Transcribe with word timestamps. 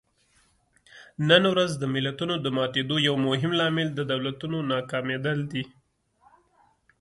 نن 1.29 1.43
ورځ 1.53 1.71
د 1.77 1.83
ملتونو 1.93 2.35
د 2.45 2.47
ماتېدو 2.57 2.95
یو 3.07 3.15
مهم 3.27 3.51
لامل 3.59 3.87
د 3.93 3.99
دولتونو 4.11 4.57
ناکامېدل 4.71 5.37
دي. 5.51 5.63